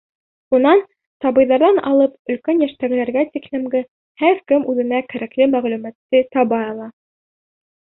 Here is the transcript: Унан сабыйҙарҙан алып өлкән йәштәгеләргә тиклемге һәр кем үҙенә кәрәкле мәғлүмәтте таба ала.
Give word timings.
Унан 0.57 0.79
сабыйҙарҙан 1.25 1.81
алып 1.91 2.33
өлкән 2.37 2.63
йәштәгеләргә 2.69 3.25
тиклемге 3.37 3.83
һәр 4.25 4.43
кем 4.53 4.67
үҙенә 4.75 5.05
кәрәкле 5.15 5.51
мәғлүмәтте 5.55 6.25
таба 6.35 6.65
ала. 6.75 6.91